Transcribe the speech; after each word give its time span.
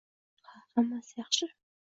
Ha 0.51 0.63
hammasi 0.73 1.13
yaxshi. 1.21 1.47